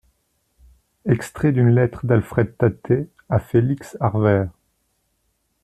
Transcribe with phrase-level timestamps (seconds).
[1.05, 4.49] Extrait d'une lettre d'Alfred Tattet à Félix Arvers.